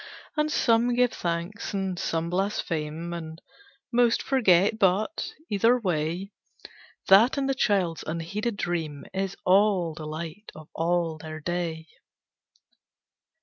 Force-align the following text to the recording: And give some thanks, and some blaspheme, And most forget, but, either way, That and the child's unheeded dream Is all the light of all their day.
And 0.35 0.49
give 0.49 0.53
some 1.13 1.19
thanks, 1.19 1.75
and 1.75 1.99
some 1.99 2.31
blaspheme, 2.31 3.13
And 3.13 3.39
most 3.93 4.23
forget, 4.23 4.79
but, 4.79 5.29
either 5.47 5.79
way, 5.79 6.31
That 7.07 7.37
and 7.37 7.47
the 7.47 7.53
child's 7.53 8.01
unheeded 8.07 8.57
dream 8.57 9.05
Is 9.13 9.37
all 9.45 9.93
the 9.95 10.07
light 10.07 10.51
of 10.55 10.69
all 10.73 11.19
their 11.19 11.39
day. 11.39 11.85